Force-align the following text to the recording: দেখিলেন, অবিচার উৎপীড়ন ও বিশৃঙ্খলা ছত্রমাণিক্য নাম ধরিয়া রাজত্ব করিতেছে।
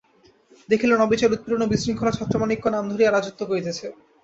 দেখিলেন, 0.69 0.99
অবিচার 1.01 1.33
উৎপীড়ন 1.33 1.61
ও 1.61 1.71
বিশৃঙ্খলা 1.71 2.11
ছত্রমাণিক্য 2.13 2.65
নাম 2.67 2.83
ধরিয়া 2.91 3.09
রাজত্ব 3.11 3.41
করিতেছে। 3.49 3.85